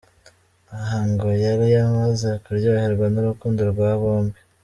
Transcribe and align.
Aha 0.77 0.99
ngo 1.09 1.27
yari 1.45 1.67
amaze 1.87 2.29
kuryoherwa 2.43 3.05
n’urukundo 3.13 3.61
rwa 3.71 3.91
bombi. 4.01 4.39